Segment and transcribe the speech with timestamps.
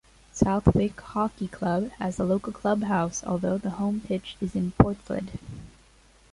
[0.33, 5.37] Southwick Hockey Club has a local clubhouse, although the home pitch is in Portslade.